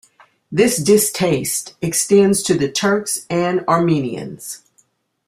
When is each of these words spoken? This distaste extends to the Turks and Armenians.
This 0.51 0.77
distaste 0.77 1.75
extends 1.79 2.41
to 2.41 2.55
the 2.55 2.67
Turks 2.67 3.27
and 3.29 3.63
Armenians. 3.67 4.63